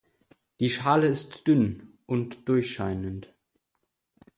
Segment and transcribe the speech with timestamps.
[0.59, 3.35] Die Schale ist dünn und durchscheinend.